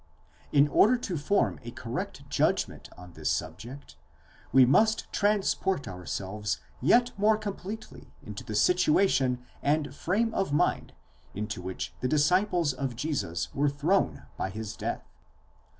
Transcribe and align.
In 0.51 0.67
order 0.67 0.97
to 0.97 1.15
forma 1.15 1.69
correct 1.75 2.27
judgment 2.27 2.89
on 2.97 3.13
this 3.13 3.29
subject, 3.29 3.97
we 4.51 4.65
must 4.65 5.05
transport 5.13 5.87
ourselves 5.87 6.57
yet 6.81 7.11
more 7.19 7.37
com 7.37 7.53
pletely 7.53 8.07
into 8.23 8.43
the 8.43 8.55
situation 8.55 9.45
and 9.61 9.93
frame 9.93 10.33
of 10.33 10.53
mind 10.53 10.93
into 11.35 11.61
which 11.61 11.93
the 11.99 12.07
disciples 12.07 12.73
of 12.73 12.95
Jesus 12.95 13.53
were 13.53 13.69
thrown 13.69 14.23
by 14.37 14.49
his 14.49 14.75
death. 14.75 15.07